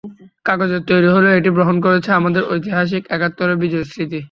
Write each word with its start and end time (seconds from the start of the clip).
কাগজের 0.45 0.81
তৈরি 0.89 1.09
হলেও 1.11 1.37
এটি 1.39 1.49
বহন 1.57 1.77
করছে 1.85 2.09
আমাদের 2.19 2.43
ঐতিহাসিক 2.53 3.03
একাত্তরের 3.15 3.57
বিজয়ের 3.61 3.89
স্মৃতি। 3.91 4.19